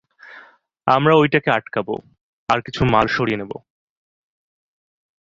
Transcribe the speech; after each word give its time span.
আমরা 0.87 1.13
ঐটাকে 1.15 1.49
আটকাব, 1.51 1.87
আর 2.49 2.59
কিছু 2.61 2.81
মাল 2.85 3.07
সরিয়ে 3.07 3.39
নেব। 3.41 3.51